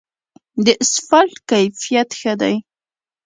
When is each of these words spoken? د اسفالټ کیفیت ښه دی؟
د 0.65 0.67
اسفالټ 0.83 1.33
کیفیت 1.49 2.09
ښه 2.19 2.33
دی؟ 2.41 2.55